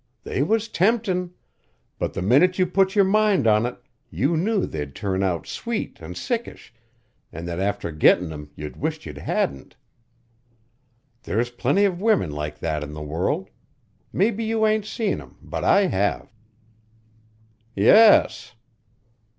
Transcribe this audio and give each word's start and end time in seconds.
They 0.23 0.41
was 0.41 0.67
temptin'! 0.67 1.29
But 1.99 2.13
the 2.15 2.23
minute 2.23 2.57
you 2.57 2.65
put 2.65 2.95
your 2.95 3.05
mind 3.05 3.45
on 3.45 3.67
it 3.67 3.77
you 4.09 4.35
knew 4.35 4.65
they'd 4.65 4.95
turn 4.95 5.21
out 5.21 5.45
sweet 5.45 5.99
and 6.01 6.17
sickish, 6.17 6.73
an' 7.31 7.45
that 7.45 7.59
after 7.59 7.91
gettin' 7.91 8.33
'em 8.33 8.49
you'd 8.55 8.77
wish 8.77 9.05
you 9.05 9.13
hadn't. 9.13 9.75
There's 11.21 11.51
plenty 11.51 11.85
of 11.85 12.01
women 12.01 12.31
like 12.31 12.57
that 12.57 12.81
in 12.81 12.93
the 12.93 13.03
world. 13.03 13.51
Mebbe 14.11 14.39
you 14.39 14.65
ain't 14.65 14.85
seen 14.85 15.21
'em, 15.21 15.37
but 15.39 15.63
I 15.63 15.85
have." 15.85 16.33
"Yes." 17.75 18.55